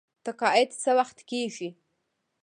تقاعد 0.25 0.69
څه 0.81 0.91
وخت 0.99 1.17
کیږي؟ 1.29 1.69